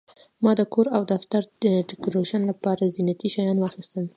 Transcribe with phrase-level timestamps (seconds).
[0.43, 4.05] ما د کور او دفتر د ډیکوریشن لپاره زینتي شیان واخیستل.